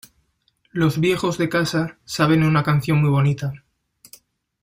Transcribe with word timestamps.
Los 0.71 0.99
viejos 0.99 1.37
de 1.37 1.47
casa 1.47 1.99
saben 2.05 2.41
una 2.41 2.63
canción 2.63 2.99
muy 3.01 3.11
bonita. 3.11 3.53